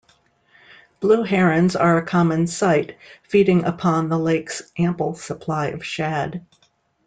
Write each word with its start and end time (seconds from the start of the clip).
Blue 0.99 1.21
Herons 1.21 1.75
are 1.75 1.97
a 1.99 2.03
common 2.03 2.47
sight 2.47 2.97
feeding 3.21 3.65
upon 3.65 4.09
the 4.09 4.17
lake's 4.17 4.63
ample 4.75 5.13
supply 5.13 5.67
of 5.67 5.85
shad. 5.85 6.43